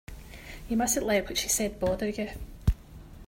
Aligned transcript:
You 0.67 0.77
mustn't 0.77 1.05
let 1.05 1.25
what 1.27 1.37
she 1.37 1.47
said 1.47 1.79
bother 1.79 2.09
you. 2.09 2.29